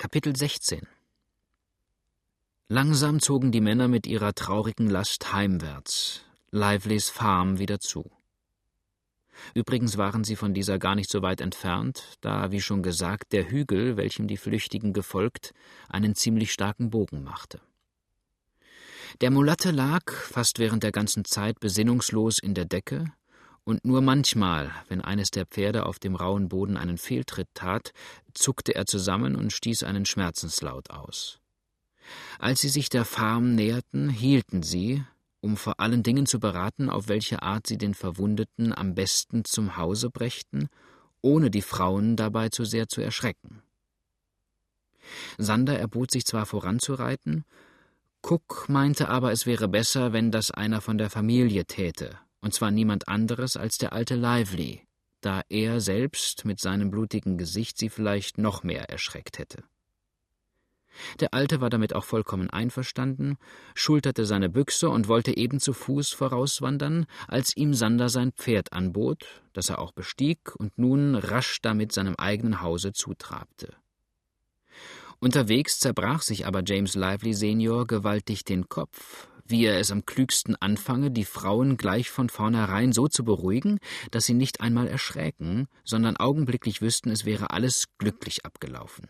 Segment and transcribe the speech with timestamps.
[0.00, 0.86] Kapitel 16
[2.68, 8.08] Langsam zogen die Männer mit ihrer traurigen Last heimwärts, Lively's Farm wieder zu.
[9.54, 13.50] Übrigens waren sie von dieser gar nicht so weit entfernt, da, wie schon gesagt, der
[13.50, 15.52] Hügel, welchem die Flüchtigen gefolgt,
[15.88, 17.60] einen ziemlich starken Bogen machte.
[19.20, 23.12] Der Mulatte lag, fast während der ganzen Zeit, besinnungslos in der Decke,
[23.68, 27.92] und nur manchmal, wenn eines der Pferde auf dem rauen Boden einen Fehltritt tat,
[28.32, 31.38] zuckte er zusammen und stieß einen Schmerzenslaut aus.
[32.38, 35.04] Als sie sich der Farm näherten, hielten sie,
[35.42, 39.76] um vor allen Dingen zu beraten, auf welche Art sie den Verwundeten am besten zum
[39.76, 40.70] Hause brächten,
[41.20, 43.62] ohne die Frauen dabei zu sehr zu erschrecken.
[45.36, 47.44] Sander erbot sich zwar voranzureiten,
[48.22, 52.70] Cook meinte aber, es wäre besser, wenn das einer von der Familie täte, und zwar
[52.70, 54.82] niemand anderes als der alte Lively,
[55.20, 59.64] da er selbst mit seinem blutigen Gesicht sie vielleicht noch mehr erschreckt hätte.
[61.20, 63.36] Der Alte war damit auch vollkommen einverstanden,
[63.74, 69.42] schulterte seine Büchse und wollte eben zu Fuß vorauswandern, als ihm Sander sein Pferd anbot,
[69.52, 73.74] das er auch bestieg und nun rasch damit seinem eigenen Hause zutrabte.
[75.20, 80.56] Unterwegs zerbrach sich aber James Lively Senior gewaltig den Kopf, wie er es am klügsten
[80.56, 83.78] anfange, die Frauen gleich von vornherein so zu beruhigen,
[84.10, 89.08] dass sie nicht einmal erschräken, sondern augenblicklich wüssten, es wäre alles glücklich abgelaufen.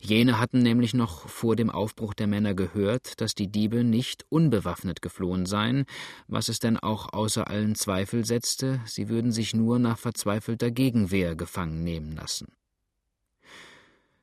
[0.00, 5.02] Jene hatten nämlich noch vor dem Aufbruch der Männer gehört, dass die Diebe nicht unbewaffnet
[5.02, 5.86] geflohen seien,
[6.28, 11.34] was es denn auch außer allen Zweifel setzte, sie würden sich nur nach verzweifelter Gegenwehr
[11.34, 12.52] gefangen nehmen lassen.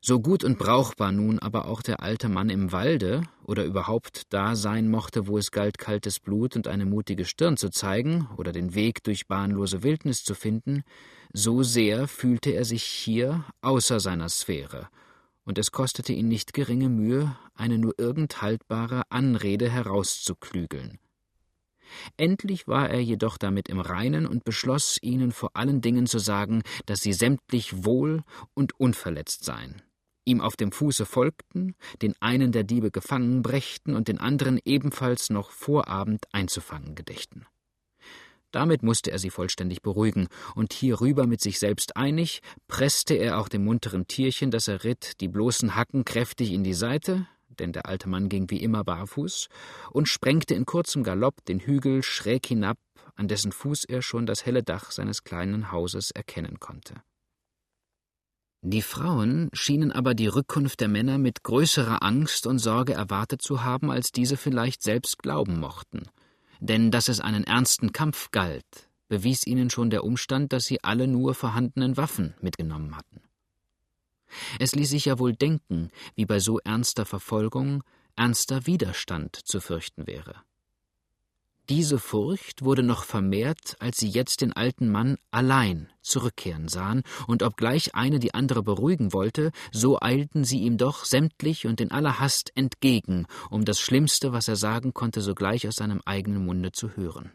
[0.01, 4.55] So gut und brauchbar nun aber auch der alte Mann im Walde oder überhaupt da
[4.55, 8.75] sein mochte, wo es galt, kaltes Blut und eine mutige Stirn zu zeigen oder den
[8.75, 10.83] Weg durch bahnlose Wildnis zu finden,
[11.33, 14.87] so sehr fühlte er sich hier außer seiner Sphäre
[15.49, 20.99] und es kostete ihn nicht geringe Mühe, eine nur irgend haltbare Anrede herauszuklügeln.
[22.17, 26.61] Endlich war er jedoch damit im Reinen und beschloss, ihnen vor allen Dingen zu sagen,
[26.85, 28.23] dass sie sämtlich wohl
[28.53, 29.81] und unverletzt seien,
[30.29, 35.29] ihm auf dem Fuße folgten, den einen der Diebe gefangen brächten und den anderen ebenfalls
[35.29, 37.45] noch vor Abend einzufangen gedächten.
[38.51, 43.47] Damit musste er sie vollständig beruhigen, und hierüber mit sich selbst einig, presste er auch
[43.47, 47.27] dem munteren Tierchen, das er ritt, die bloßen Hacken kräftig in die Seite,
[47.59, 49.49] denn der alte Mann ging wie immer barfuß,
[49.91, 52.77] und sprengte in kurzem Galopp den Hügel schräg hinab,
[53.15, 56.95] an dessen Fuß er schon das helle Dach seines kleinen Hauses erkennen konnte.
[58.61, 63.63] Die Frauen schienen aber die Rückkunft der Männer mit größerer Angst und Sorge erwartet zu
[63.63, 66.03] haben, als diese vielleicht selbst glauben mochten
[66.59, 71.07] denn dass es einen ernsten Kampf galt, bewies ihnen schon der Umstand, dass sie alle
[71.07, 73.21] nur vorhandenen Waffen mitgenommen hatten.
[74.59, 77.83] Es ließ sich ja wohl denken, wie bei so ernster Verfolgung
[78.15, 80.35] ernster Widerstand zu fürchten wäre.
[81.69, 87.43] Diese Furcht wurde noch vermehrt, als sie jetzt den alten Mann allein zurückkehren sahen, und
[87.43, 92.19] obgleich eine die andere beruhigen wollte, so eilten sie ihm doch sämtlich und in aller
[92.19, 96.95] Hast entgegen, um das Schlimmste, was er sagen konnte, sogleich aus seinem eigenen Munde zu
[96.95, 97.33] hören.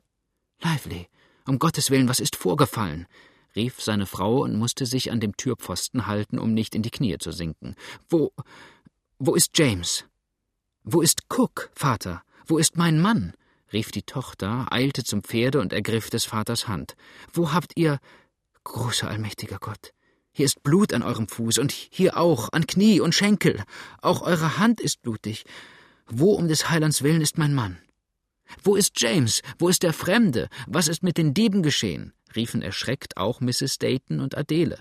[0.61, 1.07] Lively,
[1.47, 3.07] um Gottes Willen, was ist vorgefallen?
[3.55, 7.19] rief seine Frau und musste sich an dem Türpfosten halten, um nicht in die Knie
[7.19, 7.77] zu sinken.
[8.09, 8.33] Wo.
[9.21, 10.07] wo ist James?
[10.83, 12.25] Wo ist Cook, Vater?
[12.47, 13.33] Wo ist mein Mann?
[13.75, 16.97] Rief die Tochter, eilte zum Pferde und ergriff des Vaters Hand.
[17.33, 17.99] Wo habt ihr.
[18.63, 19.93] Großer allmächtiger Gott.
[20.33, 23.63] Hier ist Blut an eurem Fuß und hier auch, an Knie und Schenkel.
[24.01, 25.45] Auch eure Hand ist blutig.
[26.07, 27.79] Wo um des Heilands willen ist mein Mann?
[28.63, 29.43] Wo ist James?
[29.59, 30.49] Wo ist der Fremde?
[30.67, 32.15] Was ist mit den Dieben geschehen?
[32.35, 33.79] riefen erschreckt auch Mrs.
[33.79, 34.79] Dayton und Adele.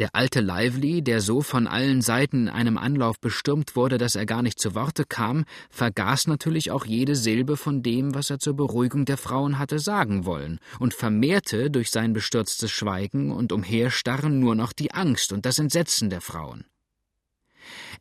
[0.00, 4.26] Der alte Lively, der so von allen Seiten in einem Anlauf bestürmt wurde, dass er
[4.26, 8.56] gar nicht zu Worte kam, vergaß natürlich auch jede Silbe von dem, was er zur
[8.56, 14.56] Beruhigung der Frauen hatte sagen wollen, und vermehrte durch sein bestürztes Schweigen und Umherstarren nur
[14.56, 16.64] noch die Angst und das Entsetzen der Frauen.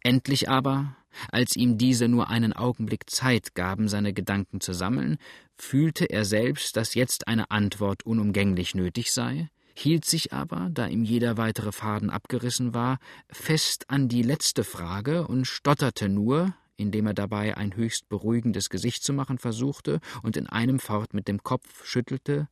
[0.02, 0.96] Endlich aber,
[1.32, 5.18] als ihm diese nur einen Augenblick Zeit gaben, seine Gedanken zu sammeln,
[5.58, 11.04] fühlte er selbst, dass jetzt eine Antwort unumgänglich nötig sei, hielt sich aber, da ihm
[11.04, 13.00] jeder weitere Faden abgerissen war,
[13.30, 19.04] fest an die letzte Frage und stotterte nur, indem er dabei ein höchst beruhigendes Gesicht
[19.04, 22.48] zu machen versuchte und in einem fort mit dem Kopf schüttelte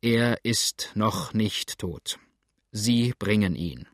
[0.00, 2.18] Er ist noch nicht tot.
[2.72, 3.86] Sie bringen ihn.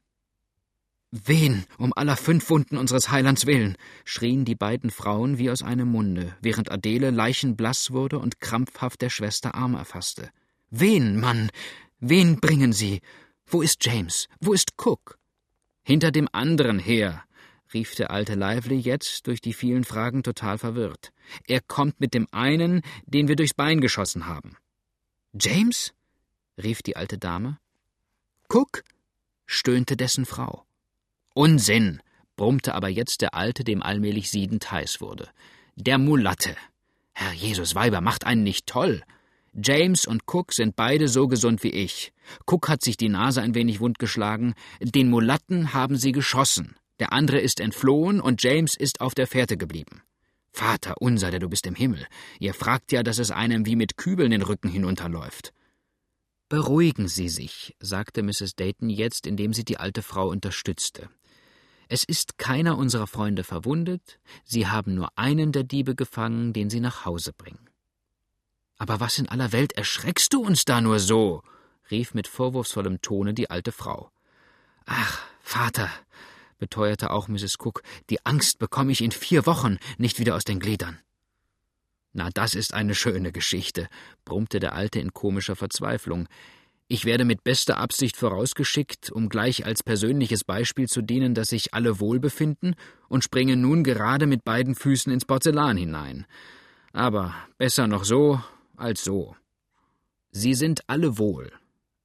[1.12, 3.76] Wen, um aller fünf Wunden unseres Heilands willen?
[4.04, 9.10] schrien die beiden Frauen wie aus einem Munde, während Adele leichenblaß wurde und krampfhaft der
[9.10, 10.30] Schwester Arm erfasste.
[10.70, 11.50] Wen, Mann?
[11.98, 13.00] Wen bringen Sie?
[13.46, 14.28] Wo ist James?
[14.40, 15.18] Wo ist Cook?
[15.82, 17.24] Hinter dem anderen her,
[17.72, 21.12] rief der alte Lively jetzt durch die vielen Fragen total verwirrt.
[21.46, 24.56] Er kommt mit dem einen, den wir durchs Bein geschossen haben.
[25.32, 25.94] James?
[26.62, 27.58] rief die alte Dame.
[28.48, 28.82] Cook?
[29.46, 30.64] stöhnte dessen Frau.
[31.34, 32.02] Unsinn,
[32.36, 35.28] brummte aber jetzt der Alte, dem allmählich siedend heiß wurde.
[35.76, 36.56] Der Mulatte.
[37.12, 39.02] Herr Jesus Weiber, macht einen nicht toll.
[39.62, 42.12] James und Cook sind beide so gesund wie ich.
[42.46, 44.54] Cook hat sich die Nase ein wenig wundgeschlagen.
[44.80, 46.76] Den Mulatten haben sie geschossen.
[47.00, 50.02] Der andere ist entflohen und James ist auf der Fährte geblieben.
[50.52, 52.06] Vater unser, der du bist im Himmel.
[52.38, 55.52] Ihr fragt ja, dass es einem wie mit Kübeln den Rücken hinunterläuft.
[56.48, 58.54] Beruhigen Sie sich, sagte Mrs.
[58.56, 61.08] Dayton jetzt, indem sie die alte Frau unterstützte.
[61.88, 66.80] Es ist keiner unserer Freunde verwundet, Sie haben nur einen der Diebe gefangen, den Sie
[66.80, 67.68] nach Hause bringen.
[68.78, 71.42] Aber was in aller Welt erschreckst du uns da nur so?
[71.90, 74.10] rief mit vorwurfsvollem Tone die alte Frau.
[74.86, 75.90] Ach, Vater,
[76.58, 77.56] beteuerte auch Mrs.
[77.58, 80.98] Cook, die Angst bekomme ich in vier Wochen nicht wieder aus den Gliedern.
[82.12, 83.88] Na, das ist eine schöne Geschichte,
[84.24, 86.28] brummte der Alte in komischer Verzweiflung.
[86.88, 91.74] Ich werde mit bester Absicht vorausgeschickt, um gleich als persönliches Beispiel zu dienen, dass sich
[91.74, 92.74] alle wohl befinden,
[93.08, 96.26] und springe nun gerade mit beiden Füßen ins Porzellan hinein.
[96.92, 98.40] Aber besser noch so
[98.78, 99.36] als so.
[100.30, 101.52] Sie sind alle wohl.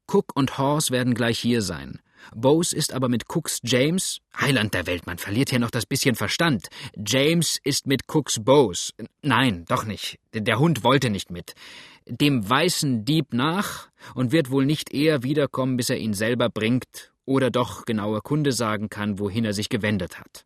[0.08, 2.00] Cook und Horse werden gleich hier sein.
[2.36, 4.20] Bose ist aber mit Cooks James.
[4.40, 6.68] Heiland der Welt, man verliert hier noch das bisschen Verstand.
[6.96, 8.94] James ist mit Cooks Bose.
[9.22, 10.20] Nein, doch nicht.
[10.34, 11.54] Der Hund wollte nicht mit.
[12.08, 17.12] Dem weißen Dieb nach und wird wohl nicht eher wiederkommen, bis er ihn selber bringt
[17.26, 20.46] oder doch genaue Kunde sagen kann, wohin er sich gewendet hat.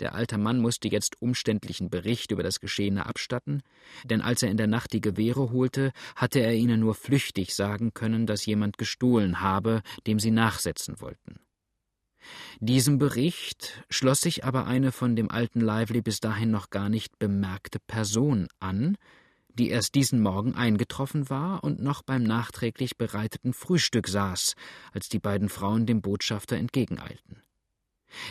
[0.00, 3.62] Der alte Mann musste jetzt umständlichen Bericht über das Geschehene abstatten,
[4.04, 7.94] denn als er in der Nacht die Gewehre holte, hatte er ihnen nur flüchtig sagen
[7.94, 11.40] können, dass jemand gestohlen habe, dem sie nachsetzen wollten.
[12.60, 17.18] Diesem Bericht schloss sich aber eine von dem alten Lively bis dahin noch gar nicht
[17.18, 18.96] bemerkte Person an,
[19.54, 24.54] die erst diesen Morgen eingetroffen war und noch beim nachträglich bereiteten Frühstück saß,
[24.92, 27.42] als die beiden Frauen dem Botschafter entgegeneilten.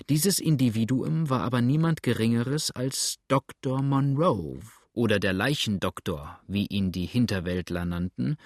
[0.09, 3.81] Dieses Individuum war aber niemand Geringeres als Dr.
[3.81, 4.59] Monroe
[4.93, 8.37] oder der Leichendoktor, wie ihn die Hinterwäldler nannten,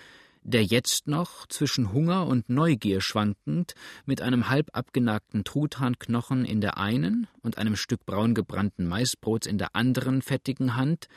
[0.43, 3.73] der jetzt noch, zwischen Hunger und Neugier schwankend,
[4.05, 9.57] mit einem halb abgenagten Truthahnknochen in der einen und einem Stück braun gebrannten Maisbrots in
[9.57, 11.07] der anderen fettigen Hand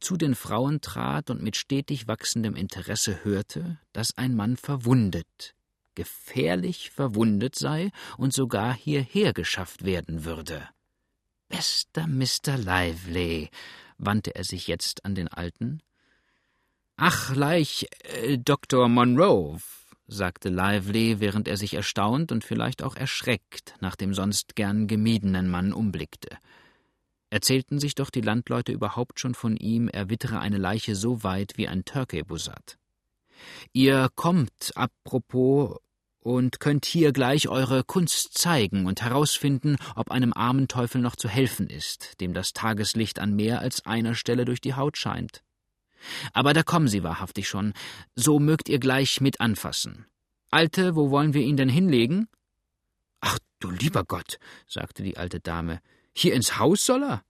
[0.00, 5.54] zu den Frauen trat und mit stetig wachsendem Interesse hörte, dass ein Mann verwundet,
[5.98, 10.68] gefährlich verwundet sei und sogar hierher geschafft werden würde.
[11.48, 12.56] Bester Mr.
[12.56, 13.50] Lively,
[13.98, 15.80] wandte er sich jetzt an den Alten.
[16.96, 18.88] Ach, gleich, äh, Dr.
[18.88, 19.58] Monroe,
[20.06, 25.50] sagte Lively, während er sich erstaunt und vielleicht auch erschreckt nach dem sonst gern gemiedenen
[25.50, 26.38] Mann umblickte.
[27.30, 31.54] Erzählten sich doch die Landleute überhaupt schon von ihm, er wittere eine Leiche so weit
[31.56, 32.78] wie ein Turkey-Bussard.
[33.72, 35.78] Ihr kommt, apropos,
[36.28, 41.26] und könnt hier gleich eure Kunst zeigen und herausfinden, ob einem armen Teufel noch zu
[41.26, 45.42] helfen ist, dem das Tageslicht an mehr als einer Stelle durch die Haut scheint.
[46.34, 47.72] Aber da kommen Sie wahrhaftig schon,
[48.14, 50.04] so mögt ihr gleich mit anfassen.
[50.50, 52.28] Alte, wo wollen wir ihn denn hinlegen?
[53.20, 55.80] Ach, du lieber Gott, sagte die alte Dame,
[56.12, 57.22] hier ins Haus soll er?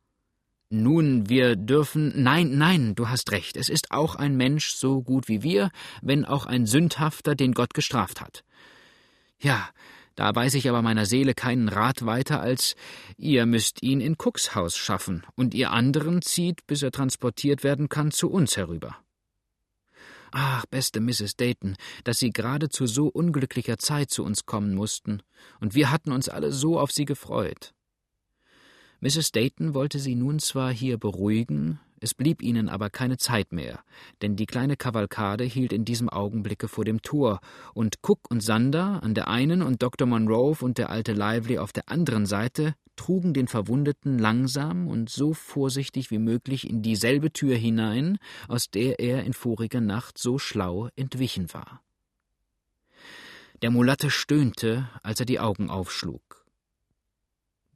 [0.70, 2.12] Nun, wir dürfen.
[2.20, 3.56] Nein, nein, du hast recht.
[3.56, 5.70] Es ist auch ein Mensch so gut wie wir,
[6.02, 8.44] wenn auch ein Sündhafter, den Gott gestraft hat.
[9.40, 9.68] Ja,
[10.14, 12.74] da weiß ich aber meiner Seele keinen Rat weiter als
[13.16, 17.88] ihr müsst ihn in Cooks Haus schaffen, und ihr anderen zieht, bis er transportiert werden
[17.88, 18.96] kann, zu uns herüber.
[20.32, 21.36] Ach, beste Mrs.
[21.36, 25.22] Dayton, dass Sie gerade zu so unglücklicher Zeit zu uns kommen mussten,
[25.60, 27.72] und wir hatten uns alle so auf Sie gefreut.
[29.00, 29.30] Mrs.
[29.30, 33.80] Dayton wollte sie nun zwar hier beruhigen, es blieb ihnen aber keine Zeit mehr,
[34.22, 37.40] denn die kleine Kavalkade hielt in diesem Augenblicke vor dem Tor,
[37.74, 40.06] und Cook und Sander an der einen und Dr.
[40.06, 45.32] Monroe und der alte Lively auf der anderen Seite trugen den Verwundeten langsam und so
[45.32, 50.88] vorsichtig wie möglich in dieselbe Tür hinein, aus der er in voriger Nacht so schlau
[50.96, 51.82] entwichen war.
[53.62, 56.37] Der Mulatte stöhnte, als er die Augen aufschlug.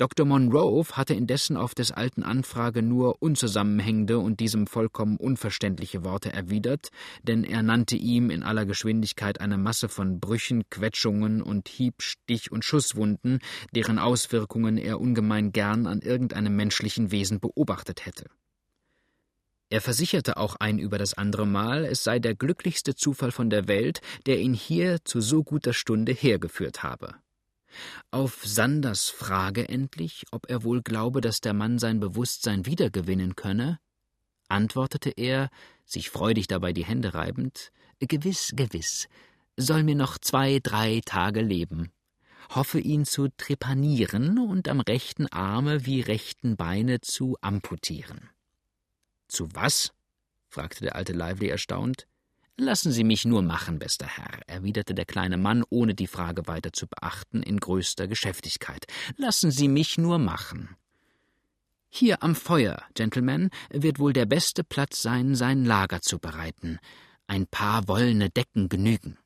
[0.02, 0.26] Dr.
[0.26, 6.88] Monroe hatte indessen auf des alten Anfrage nur unzusammenhängende und diesem vollkommen unverständliche Worte erwidert,
[7.22, 12.50] denn er nannte ihm in aller Geschwindigkeit eine Masse von Brüchen, Quetschungen und Hieb-, Stich-
[12.50, 13.38] und Schusswunden,
[13.76, 18.26] deren Auswirkungen er ungemein gern an irgendeinem menschlichen Wesen beobachtet hätte.
[19.70, 23.68] Er versicherte auch ein über das andere Mal, es sei der glücklichste Zufall von der
[23.68, 27.14] Welt, der ihn hier zu so guter Stunde hergeführt habe.
[28.10, 33.78] Auf Sanders Frage endlich, ob er wohl glaube, dass der Mann sein Bewusstsein wiedergewinnen könne,
[34.48, 35.50] antwortete er,
[35.84, 39.08] sich freudig dabei die Hände reibend, Gewiss, gewiss,
[39.56, 41.92] soll mir noch zwei, drei Tage leben.
[42.50, 48.30] Hoffe ihn zu trepanieren und am rechten Arme wie rechten Beine zu amputieren.
[49.28, 49.92] Zu was?
[50.48, 52.06] fragte der alte Lively erstaunt.
[52.58, 56.72] Lassen Sie mich nur machen, bester Herr, erwiderte der kleine Mann, ohne die Frage weiter
[56.72, 58.86] zu beachten, in größter Geschäftigkeit.
[59.16, 60.76] Lassen Sie mich nur machen.
[61.88, 66.78] Hier am Feuer, Gentlemen, wird wohl der beste Platz sein, sein Lager zu bereiten.
[67.26, 69.18] Ein paar wollene Decken genügen.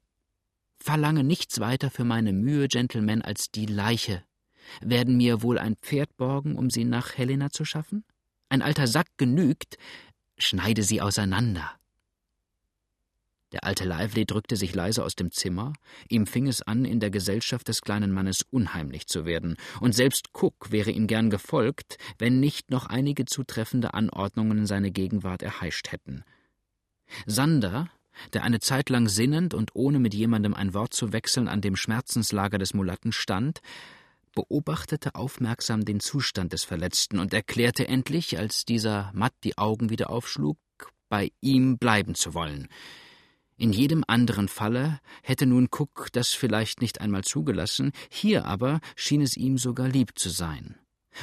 [0.79, 4.23] Verlange nichts weiter für meine Mühe, Gentlemen, als die Leiche.
[4.81, 8.05] Werden mir wohl ein Pferd borgen, um sie nach Helena zu schaffen?
[8.49, 9.79] Ein alter Sack genügt,
[10.39, 11.73] schneide sie auseinander.
[13.57, 15.73] Der alte Lively drückte sich leise aus dem Zimmer,
[16.11, 20.29] ihm fing es an, in der Gesellschaft des kleinen Mannes unheimlich zu werden, und selbst
[20.35, 26.23] Cook wäre ihm gern gefolgt, wenn nicht noch einige zutreffende Anordnungen seine Gegenwart erheischt hätten.
[27.25, 27.89] Sander,
[28.35, 31.77] der eine Zeit lang sinnend und ohne mit jemandem ein Wort zu wechseln an dem
[31.77, 33.63] Schmerzenslager des Mulatten stand,
[34.35, 40.11] beobachtete aufmerksam den Zustand des Verletzten und erklärte endlich, als dieser matt die Augen wieder
[40.11, 40.59] aufschlug,
[41.09, 42.69] bei ihm bleiben zu wollen.
[43.59, 49.23] In jedem anderen Falle hätte nun Cook das vielleicht nicht einmal zugelassen, hier aber schien
[49.23, 50.77] es ihm sogar lieb zu sein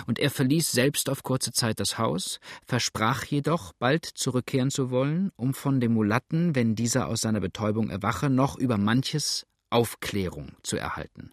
[0.08, 5.32] und er verließ selbst auf kurze Zeit das Haus, versprach jedoch, bald zurückkehren zu wollen,
[5.36, 10.78] um von dem Mulatten, wenn dieser aus seiner Betäubung erwache, noch über manches Aufklärung zu
[10.78, 11.32] erhalten.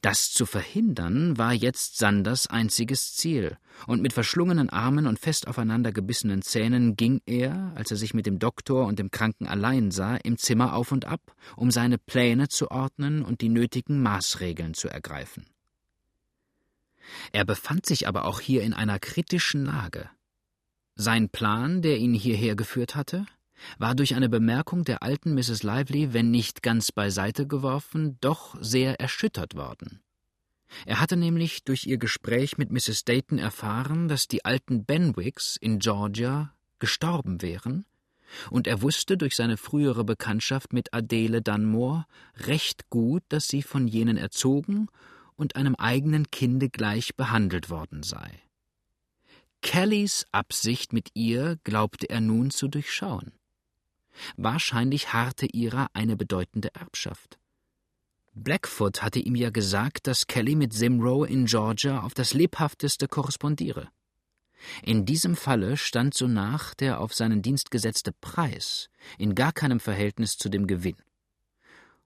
[0.00, 5.92] Das zu verhindern war jetzt Sanders einziges Ziel, und mit verschlungenen Armen und fest aufeinander
[5.92, 10.16] gebissenen Zähnen ging er, als er sich mit dem Doktor und dem Kranken allein sah,
[10.16, 14.88] im Zimmer auf und ab, um seine Pläne zu ordnen und die nötigen Maßregeln zu
[14.88, 15.46] ergreifen.
[17.32, 20.08] Er befand sich aber auch hier in einer kritischen Lage.
[20.94, 23.26] Sein Plan, der ihn hierher geführt hatte,
[23.78, 25.62] war durch eine Bemerkung der alten Mrs.
[25.62, 30.02] Lively, wenn nicht ganz beiseite geworfen, doch sehr erschüttert worden.
[30.86, 33.04] Er hatte nämlich durch ihr Gespräch mit Mrs.
[33.04, 37.84] Dayton erfahren, dass die alten Benwicks in Georgia gestorben wären,
[38.50, 42.06] und er wusste durch seine frühere Bekanntschaft mit Adele Dunmore
[42.46, 44.88] recht gut, dass sie von jenen erzogen
[45.36, 48.30] und einem eigenen Kinde gleich behandelt worden sei.
[49.60, 53.32] Kellys Absicht mit ihr glaubte er nun zu durchschauen.
[54.36, 57.38] Wahrscheinlich harrte ihrer eine bedeutende Erbschaft.
[58.34, 63.88] Blackfoot hatte ihm ja gesagt, dass Kelly mit Simrow in Georgia auf das lebhafteste korrespondiere.
[64.82, 68.88] In diesem Falle stand sonach der auf seinen Dienst gesetzte Preis
[69.18, 70.96] in gar keinem Verhältnis zu dem Gewinn.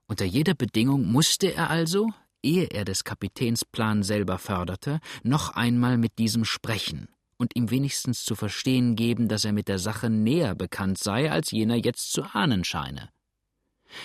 [0.07, 2.09] Unter jeder Bedingung musste er also,
[2.43, 7.09] ehe er des Kapitäns Plan selber förderte, noch einmal mit diesem sprechen
[7.39, 11.51] und ihm wenigstens zu verstehen geben, dass er mit der Sache näher bekannt sei, als
[11.51, 13.11] jener jetzt zu ahnen scheine.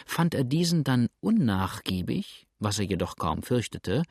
[0.05, 4.03] Fand er diesen dann unnachgiebig, was er jedoch kaum fürchtete,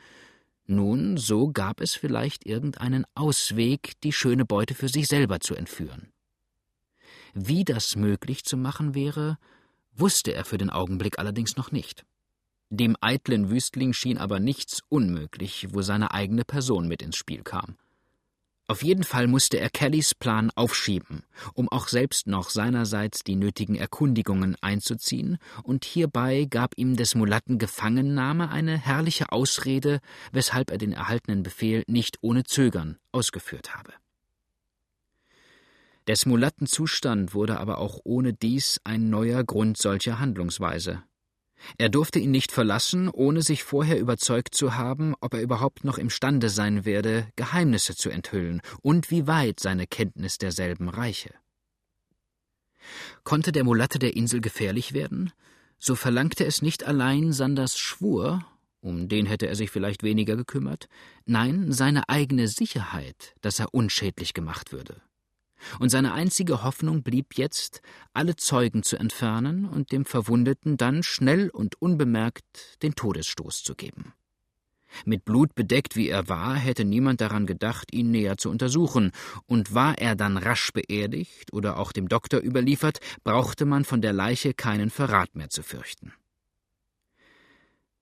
[0.66, 6.12] nun, so gab es vielleicht irgendeinen Ausweg, die schöne Beute für sich selber zu entführen.
[7.34, 9.36] Wie das möglich zu machen wäre,
[9.96, 12.04] wusste er für den Augenblick allerdings noch nicht.
[12.68, 17.76] Dem eitlen Wüstling schien aber nichts unmöglich, wo seine eigene Person mit ins Spiel kam.
[18.70, 21.24] Auf jeden Fall musste er Kellys Plan aufschieben,
[21.54, 27.58] um auch selbst noch seinerseits die nötigen Erkundigungen einzuziehen, und hierbei gab ihm des Mulatten
[27.58, 29.98] Gefangennahme eine herrliche Ausrede,
[30.30, 33.92] weshalb er den erhaltenen Befehl nicht ohne Zögern ausgeführt habe.
[36.06, 41.02] Des Mulatten Zustand wurde aber auch ohne dies ein neuer Grund solcher Handlungsweise,
[41.78, 45.98] er durfte ihn nicht verlassen, ohne sich vorher überzeugt zu haben, ob er überhaupt noch
[45.98, 51.34] imstande sein werde, Geheimnisse zu enthüllen und wie weit seine Kenntnis derselben reiche.
[53.24, 55.32] Konnte der Mulatte der Insel gefährlich werden,
[55.78, 58.44] so verlangte es nicht allein Sanders Schwur,
[58.80, 60.88] um den hätte er sich vielleicht weniger gekümmert,
[61.26, 65.02] nein, seine eigene Sicherheit, dass er unschädlich gemacht würde
[65.78, 71.50] und seine einzige Hoffnung blieb jetzt, alle Zeugen zu entfernen und dem Verwundeten dann schnell
[71.50, 74.14] und unbemerkt den Todesstoß zu geben.
[75.04, 79.12] Mit Blut bedeckt wie er war, hätte niemand daran gedacht, ihn näher zu untersuchen,
[79.46, 84.12] und war er dann rasch beerdigt oder auch dem Doktor überliefert, brauchte man von der
[84.12, 86.12] Leiche keinen Verrat mehr zu fürchten.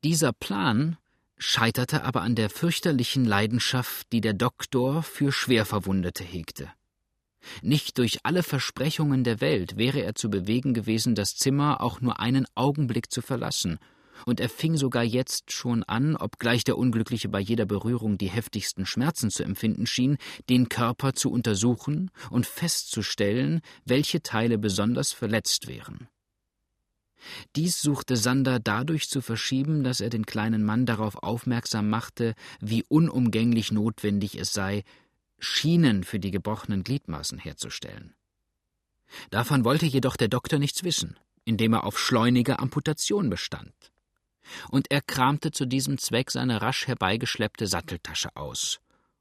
[0.04, 0.96] Dieser Plan
[1.36, 6.70] scheiterte aber an der fürchterlichen Leidenschaft, die der Doktor für Schwerverwundete hegte.
[7.62, 12.20] Nicht durch alle Versprechungen der Welt wäre er zu bewegen gewesen, das Zimmer auch nur
[12.20, 13.78] einen Augenblick zu verlassen,
[14.26, 18.86] und er fing sogar jetzt schon an, obgleich der Unglückliche bei jeder Berührung die heftigsten
[18.86, 20.16] Schmerzen zu empfinden schien,
[20.48, 26.08] den Körper zu untersuchen und festzustellen, welche Teile besonders verletzt wären.
[27.56, 32.84] Dies suchte Sander dadurch zu verschieben, dass er den kleinen Mann darauf aufmerksam machte, wie
[32.88, 34.84] unumgänglich notwendig es sei,
[35.38, 38.14] Schienen für die gebrochenen Gliedmaßen herzustellen.
[39.30, 43.72] Davon wollte jedoch der Doktor nichts wissen, indem er auf schleunige Amputation bestand.
[44.70, 48.80] Und er kramte zu diesem Zweck seine rasch herbeigeschleppte Satteltasche aus.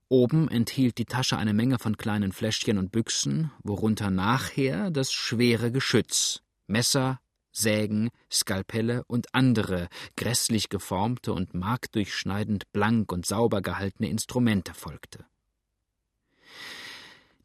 [0.09, 5.69] Oben enthielt die Tasche eine Menge von kleinen Fläschchen und Büchsen, worunter nachher das schwere
[5.71, 7.19] Geschütz, Messer,
[7.51, 15.25] Sägen, Skalpelle und andere grässlich geformte und markdurchschneidend blank und sauber gehaltene Instrumente folgte.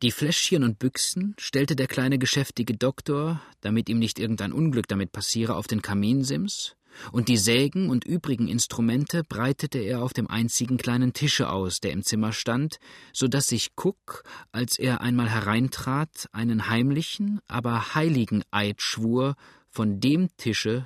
[0.03, 5.13] Die Fläschchen und Büchsen stellte der kleine geschäftige Doktor, damit ihm nicht irgendein Unglück damit
[5.13, 6.75] passiere, auf den Kaminsims,
[7.13, 11.93] und die Sägen und übrigen Instrumente breitete er auf dem einzigen kleinen Tische aus, der
[11.93, 12.81] im Zimmer stand,
[13.13, 19.37] so dass sich Cook, als er einmal hereintrat, einen heimlichen, aber heiligen Eid schwur,
[19.71, 20.85] von dem Tische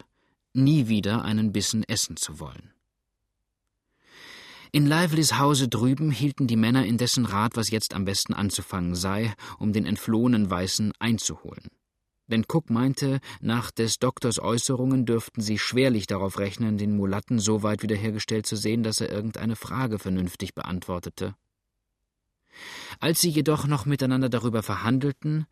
[0.53, 2.76] nie wieder einen Bissen essen zu wollen.
[4.73, 9.35] In Livelys Hause drüben hielten die Männer indessen Rat, was jetzt am besten anzufangen sei,
[9.59, 11.69] um den entflohenen Weißen einzuholen.
[12.29, 17.63] Denn Cook meinte, nach des Doktors Äußerungen dürften sie schwerlich darauf rechnen, den Mulatten so
[17.63, 21.37] weit wiederhergestellt zu sehen, dass er irgendeine Frage vernünftig beantwortete.
[22.99, 25.47] Als sie jedoch noch miteinander darüber verhandelten,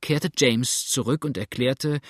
[0.00, 2.00] kehrte James zurück und erklärte,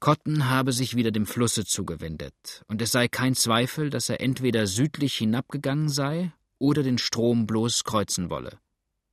[0.00, 4.66] Cotton habe sich wieder dem Flusse zugewendet, und es sei kein Zweifel, dass er entweder
[4.66, 8.58] südlich hinabgegangen sei oder den Strom bloß kreuzen wolle.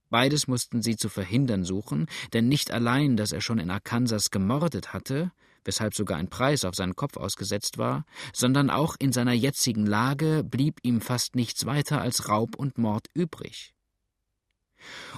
[0.09, 4.93] Beides mussten sie zu verhindern suchen, denn nicht allein, dass er schon in Arkansas gemordet
[4.93, 5.31] hatte,
[5.63, 10.43] weshalb sogar ein Preis auf seinen Kopf ausgesetzt war, sondern auch in seiner jetzigen Lage
[10.43, 13.73] blieb ihm fast nichts weiter als Raub und Mord übrig.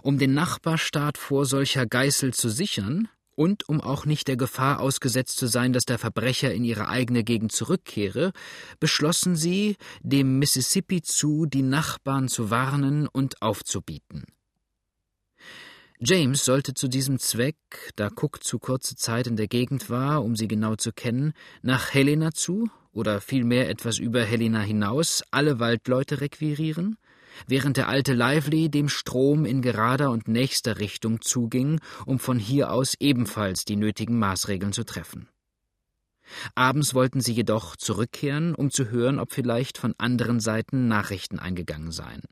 [0.01, 5.37] Um den Nachbarstaat vor solcher Geißel zu sichern, und um auch nicht der Gefahr ausgesetzt
[5.37, 8.33] zu sein, dass der Verbrecher in ihre eigene Gegend zurückkehre,
[8.79, 14.25] beschlossen sie, dem Mississippi zu die Nachbarn zu warnen und aufzubieten.
[16.00, 17.57] James sollte zu diesem Zweck,
[17.95, 21.93] da Cook zu kurze Zeit in der Gegend war, um sie genau zu kennen, nach
[21.93, 26.97] Helena zu, oder vielmehr etwas über Helena hinaus, alle Waldleute requirieren,
[27.45, 32.71] während der alte Lively dem Strom in gerader und nächster Richtung zuging, um von hier
[32.71, 35.29] aus ebenfalls die nötigen Maßregeln zu treffen.
[36.55, 41.91] Abends wollten sie jedoch zurückkehren, um zu hören, ob vielleicht von anderen Seiten Nachrichten eingegangen
[41.91, 42.23] seien.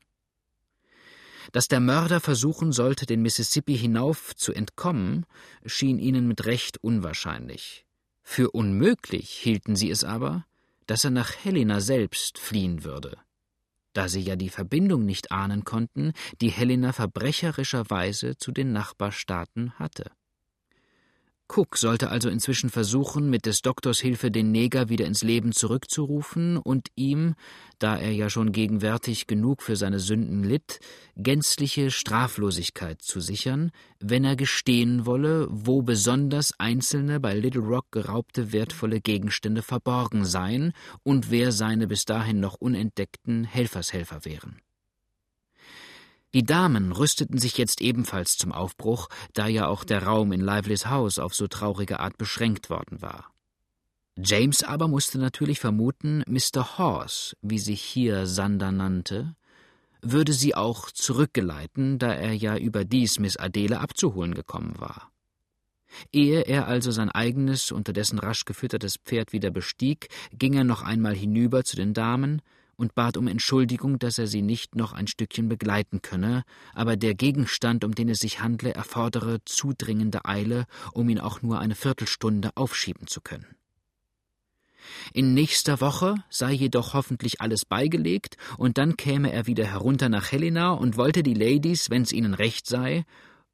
[1.52, 5.26] Dass der Mörder versuchen sollte, den Mississippi hinauf zu entkommen,
[5.66, 7.86] schien ihnen mit Recht unwahrscheinlich.
[8.24, 10.46] Für unmöglich hielten sie es aber,
[10.88, 13.18] dass er nach Helena selbst fliehen würde
[13.96, 20.12] da sie ja die Verbindung nicht ahnen konnten, die Helena verbrecherischerweise zu den Nachbarstaaten hatte.
[21.48, 26.58] Cook sollte also inzwischen versuchen, mit des Doktors Hilfe den Neger wieder ins Leben zurückzurufen
[26.58, 27.36] und ihm,
[27.78, 30.80] da er ja schon gegenwärtig genug für seine Sünden litt,
[31.16, 38.52] gänzliche Straflosigkeit zu sichern, wenn er gestehen wolle, wo besonders einzelne bei Little Rock geraubte
[38.52, 44.62] wertvolle Gegenstände verborgen seien und wer seine bis dahin noch unentdeckten Helfershelfer wären.
[46.36, 50.88] Die Damen rüsteten sich jetzt ebenfalls zum Aufbruch, da ja auch der Raum in Livelys
[50.88, 53.32] Haus auf so traurige Art beschränkt worden war.
[54.18, 56.78] James aber musste natürlich vermuten, Mr.
[56.78, 59.38] Horse, wie sich hier Sander nannte,
[60.02, 65.12] würde sie auch zurückgeleiten, da er ja überdies Miss Adele abzuholen gekommen war.
[66.12, 71.16] Ehe er also sein eigenes, unterdessen rasch gefüttertes Pferd wieder bestieg, ging er noch einmal
[71.16, 72.42] hinüber zu den Damen,
[72.78, 77.14] und bat um Entschuldigung, dass er sie nicht noch ein Stückchen begleiten könne, aber der
[77.14, 82.52] Gegenstand, um den es sich handle, erfordere zudringende Eile, um ihn auch nur eine Viertelstunde
[82.56, 83.56] aufschieben zu können.
[85.14, 90.32] In nächster Woche sei jedoch hoffentlich alles beigelegt, und dann käme er wieder herunter nach
[90.32, 93.06] Helena und wollte die Ladies, wenn's ihnen recht sei,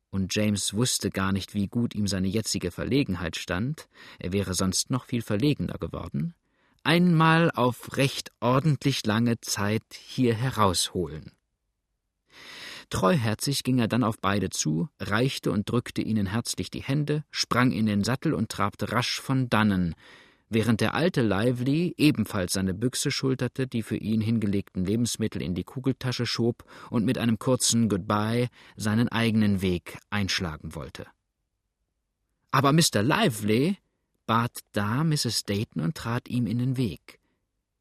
[0.09, 3.87] und James wusste gar nicht, wie gut ihm seine jetzige Verlegenheit stand,
[4.19, 6.35] er wäre sonst noch viel verlegener geworden,
[6.83, 11.31] einmal auf recht ordentlich lange Zeit hier herausholen.
[12.89, 17.71] Treuherzig ging er dann auf beide zu, reichte und drückte ihnen herzlich die Hände, sprang
[17.71, 19.95] in den Sattel und trabte rasch von dannen,
[20.49, 25.63] während der alte Lively ebenfalls seine Büchse schulterte, die für ihn hingelegten Lebensmittel in die
[25.63, 31.07] Kugeltasche schob und mit einem kurzen Goodbye seinen eigenen Weg einschlagen wollte.
[32.51, 33.01] Aber Mr.
[33.01, 33.77] Lively
[34.25, 35.43] bat da Mrs.
[35.43, 37.19] Dayton und trat ihm in den Weg.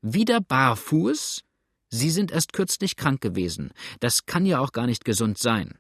[0.03, 1.43] Wieder barfuß?
[1.89, 3.73] Sie sind erst kürzlich krank gewesen.
[3.99, 5.79] Das kann ja auch gar nicht gesund sein.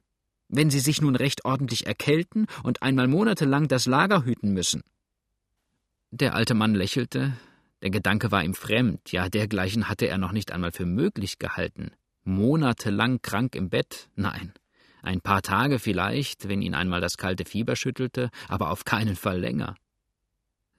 [0.48, 4.82] Wenn Sie sich nun recht ordentlich erkälten und einmal monatelang das Lager hüten müssen.
[6.10, 7.32] Der alte Mann lächelte.
[7.82, 11.92] Der Gedanke war ihm fremd, ja, dergleichen hatte er noch nicht einmal für möglich gehalten.
[12.24, 14.10] Monatelang krank im Bett?
[14.16, 14.52] Nein.
[15.02, 19.38] Ein paar Tage vielleicht, wenn ihn einmal das kalte Fieber schüttelte, aber auf keinen Fall
[19.38, 19.76] länger.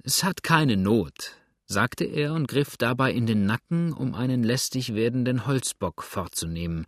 [0.03, 1.37] Es hat keine Not,
[1.67, 6.87] sagte er und griff dabei in den Nacken, um einen lästig werdenden Holzbock fortzunehmen.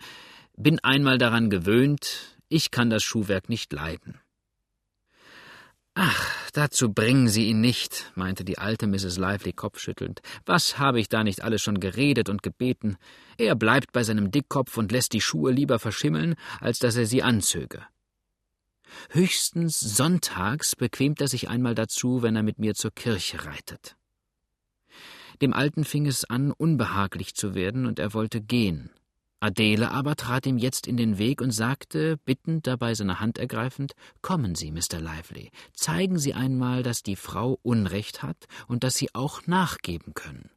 [0.57, 4.19] Bin einmal daran gewöhnt, ich kann das Schuhwerk nicht leiden.
[5.93, 9.17] Ach, dazu bringen Sie ihn nicht, meinte die alte Mrs.
[9.19, 10.21] Lively kopfschüttelnd.
[10.47, 12.97] Was habe ich da nicht alles schon geredet und gebeten?
[13.37, 17.21] Er bleibt bei seinem Dickkopf und lässt die Schuhe lieber verschimmeln, als dass er sie
[17.21, 17.85] anzöge.
[19.09, 23.95] Höchstens sonntags bequemt er sich einmal dazu, wenn er mit mir zur Kirche reitet.
[25.41, 28.91] Dem Alten fing es an, unbehaglich zu werden, und er wollte gehen.
[29.39, 33.91] Adele aber trat ihm jetzt in den Weg und sagte, bittend dabei seine Hand ergreifend,
[34.21, 35.01] Kommen Sie, Mr.
[35.01, 40.49] Lively, zeigen Sie einmal, dass die Frau Unrecht hat und dass Sie auch nachgeben können.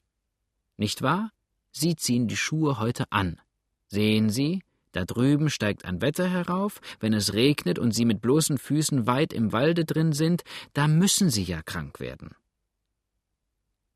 [0.77, 1.33] Nicht wahr?
[1.73, 3.41] Sie ziehen die Schuhe heute an.
[3.89, 4.62] Sehen Sie,
[4.97, 9.35] da drüben steigt ein Wetter herauf, wenn es regnet und Sie mit bloßen Füßen weit
[9.35, 12.35] im Walde drin sind, da müssen Sie ja krank werden.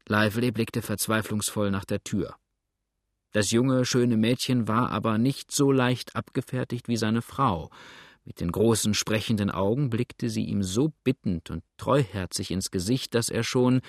[0.07, 2.37] Lively blickte verzweiflungsvoll nach der Tür.
[3.33, 7.71] Das junge, schöne Mädchen war aber nicht so leicht abgefertigt wie seine Frau.
[8.25, 13.31] Mit den großen, sprechenden Augen blickte sie ihm so bittend und treuherzig ins Gesicht, dass
[13.31, 13.81] er schon,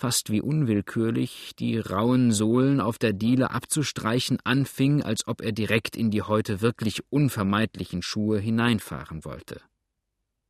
[0.00, 5.94] fast wie unwillkürlich, die rauen Sohlen auf der Diele abzustreichen anfing, als ob er direkt
[5.94, 9.60] in die heute wirklich unvermeidlichen Schuhe hineinfahren wollte.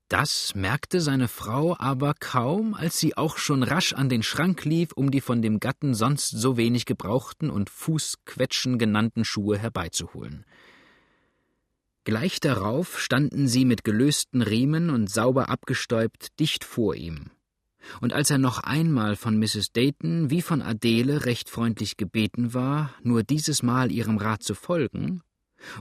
[0.06, 4.92] Das merkte seine Frau aber kaum, als sie auch schon rasch an den Schrank lief,
[4.92, 10.44] um die von dem Gatten sonst so wenig gebrauchten und Fußquetschen genannten Schuhe herbeizuholen.
[12.04, 17.30] Gleich darauf standen sie mit gelösten Riemen und sauber abgestäubt dicht vor ihm.
[18.00, 19.72] Und als er noch einmal von Mrs.
[19.72, 25.22] Dayton wie von Adele recht freundlich gebeten war, nur dieses Mal ihrem Rat zu folgen,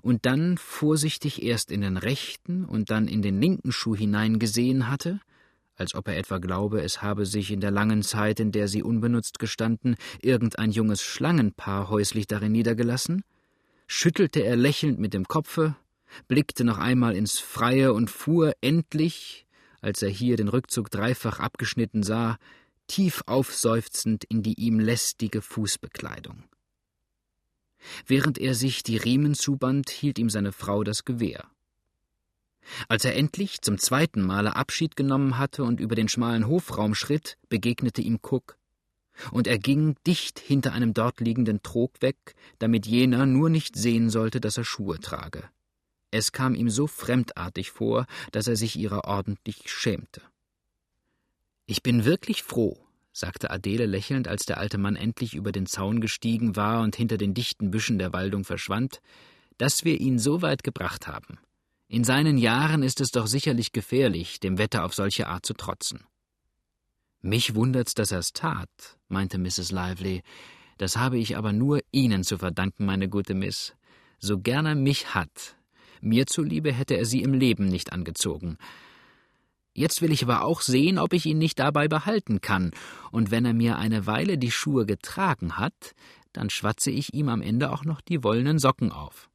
[0.02, 5.20] und dann vorsichtig erst in den rechten und dann in den linken Schuh hineingesehen hatte,
[5.76, 8.84] als ob er etwa glaube, es habe sich in der langen Zeit, in der sie
[8.84, 13.24] unbenutzt gestanden, irgendein junges Schlangenpaar häuslich darin niedergelassen,
[13.88, 15.78] schüttelte er lächelnd mit dem Kopfe,
[16.28, 19.46] blickte noch einmal ins Freie und fuhr endlich,
[19.82, 22.38] als er hier den Rückzug dreifach abgeschnitten sah,
[22.88, 26.44] tief aufseufzend in die ihm lästige Fußbekleidung.
[28.06, 31.46] Während er sich die Riemen zuband, hielt ihm seine Frau das Gewehr.
[32.88, 37.38] Als er endlich zum zweiten Male Abschied genommen hatte und über den schmalen Hofraum schritt,
[37.48, 38.58] begegnete ihm Cook,
[39.32, 44.10] und er ging dicht hinter einem dort liegenden Trog weg, damit jener nur nicht sehen
[44.10, 45.50] sollte, dass er Schuhe trage.
[46.12, 50.22] Es kam ihm so fremdartig vor, dass er sich ihrer ordentlich schämte.
[51.66, 52.78] Ich bin wirklich froh,
[53.12, 57.18] sagte Adele lächelnd, als der alte Mann endlich über den Zaun gestiegen war und hinter
[57.18, 59.02] den dichten Büschen der Waldung verschwand,
[59.58, 61.38] dass wir ihn so weit gebracht haben.
[61.88, 66.06] In seinen Jahren ist es doch sicherlich gefährlich, dem Wetter auf solche Art zu trotzen.
[67.22, 68.70] Mich wundert's, dass er's tat,
[69.10, 69.72] meinte Mrs.
[69.72, 70.24] Lively.
[70.78, 73.76] Das habe ich aber nur Ihnen zu verdanken, meine gute Miss.
[74.20, 75.58] So gern er mich hat.
[76.02, 78.58] Mir zuliebe hätte er sie im Leben nicht angezogen.
[79.74, 82.72] Jetzt will ich aber auch sehen, ob ich ihn nicht dabei behalten kann,
[83.12, 85.96] und wenn er mir eine Weile die Schuhe getragen hat,
[86.34, 89.30] dann schwatze ich ihm am Ende auch noch die wollenen Socken auf.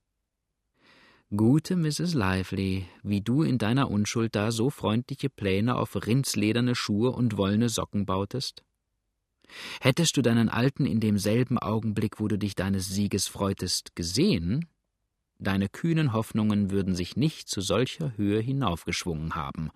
[1.35, 2.15] Gute Mrs.
[2.15, 7.69] Lively, wie du in deiner Unschuld da so freundliche Pläne auf rindslederne Schuhe und wollene
[7.69, 8.63] Socken bautest?
[9.81, 14.69] Hättest du deinen Alten in demselben Augenblick, wo du dich deines Sieges freutest, gesehen,
[15.45, 19.71] deine kühnen Hoffnungen würden sich nicht zu solcher Höhe hinaufgeschwungen haben,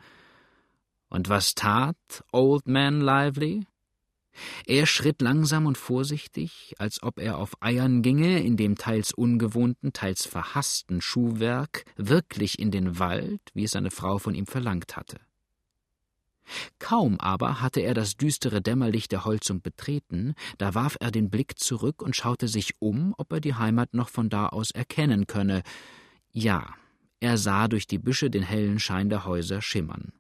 [1.11, 1.97] und was tat
[2.33, 3.67] Old Man Lively?
[4.67, 9.93] Er schritt langsam und vorsichtig, als ob er auf Eiern ginge, in dem teils ungewohnten,
[9.93, 15.19] teils verhassten Schuhwerk, wirklich in den Wald, wie es seine Frau von ihm verlangt hatte.
[16.79, 21.59] Kaum aber hatte er das düstere Dämmerlicht der Holzung betreten, da warf er den Blick
[21.59, 25.63] zurück und schaute sich um, ob er die Heimat noch von da aus erkennen könne.
[26.33, 26.75] Ja,
[27.21, 30.13] er sah durch die Büsche den hellen Schein der Häuser schimmern.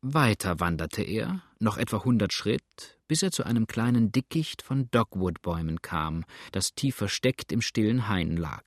[0.00, 5.82] Weiter wanderte er, noch etwa hundert Schritt, bis er zu einem kleinen Dickicht von Dogwoodbäumen
[5.82, 8.64] kam, das tief versteckt im stillen Hain lag.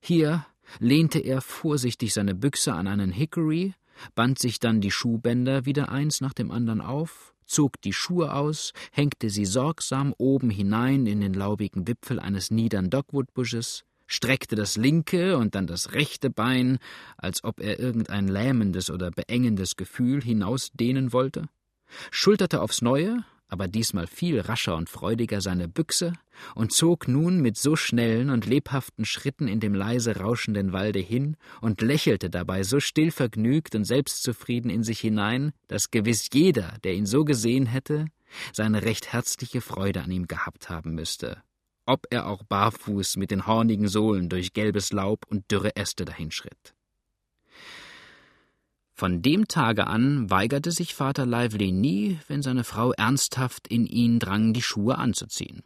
[0.00, 0.44] Hier
[0.80, 3.74] lehnte er vorsichtig seine Büchse an einen Hickory,
[4.14, 8.72] band sich dann die Schuhbänder wieder eins nach dem anderen auf, zog die Schuhe aus,
[8.92, 15.36] hängte sie sorgsam oben hinein in den laubigen Wipfel eines niedern Dogwoodbusches, streckte das linke
[15.36, 16.78] und dann das rechte Bein,
[17.16, 21.48] als ob er irgendein lähmendes oder beengendes Gefühl hinausdehnen wollte,
[22.10, 26.12] schulterte aufs Neue, aber diesmal viel rascher und freudiger seine Büchse
[26.54, 31.36] und zog nun mit so schnellen und lebhaften Schritten in dem leise rauschenden Walde hin
[31.60, 37.06] und lächelte dabei so stillvergnügt und selbstzufrieden in sich hinein, dass gewiss jeder, der ihn
[37.06, 38.06] so gesehen hätte,
[38.52, 41.42] seine recht herzliche Freude an ihm gehabt haben müsste,
[41.86, 46.75] ob er auch barfuß mit den hornigen Sohlen durch gelbes Laub und dürre Äste dahinschritt.
[48.98, 54.18] Von dem Tage an weigerte sich Vater Lively nie, wenn seine Frau ernsthaft in ihn
[54.18, 55.62] drang, die Schuhe anzuziehen.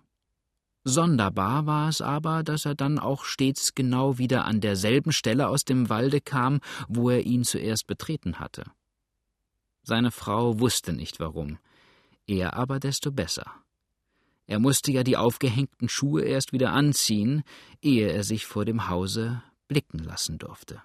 [0.82, 5.64] Sonderbar war es aber, dass er dann auch stets genau wieder an derselben Stelle aus
[5.64, 8.64] dem Walde kam, wo er ihn zuerst betreten hatte.
[9.84, 11.58] Seine Frau wusste nicht warum,
[12.26, 13.46] er aber desto besser.
[14.48, 17.44] Er musste ja die aufgehängten Schuhe erst wieder anziehen,
[17.80, 20.82] ehe er sich vor dem Hause blicken lassen durfte.